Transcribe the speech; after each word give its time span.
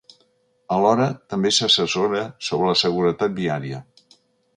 Alhora, 0.75 1.09
també 1.33 1.51
s’assessora 1.57 2.21
sobre 2.47 2.71
la 2.71 2.79
seguretat 2.85 3.37
viària. 3.41 3.83